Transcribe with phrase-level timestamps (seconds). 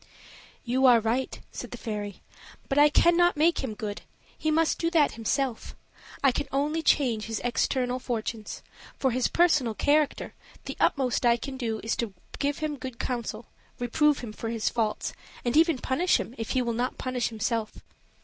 [0.65, 2.23] "You are right," said the fairy;
[2.69, 4.01] "but I can not make him good:
[4.35, 5.75] he must do that himself.
[6.23, 8.63] I can only change his external fortunes;
[8.97, 10.33] for his personal character,
[10.65, 13.45] the utmost I can promise is to give him good counsel,
[13.77, 15.13] reprove him for his faults,
[15.45, 17.83] and even punish him, if he will not punish himself.